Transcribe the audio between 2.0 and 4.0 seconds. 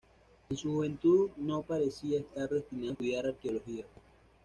estar destinado a estudiar arqueología.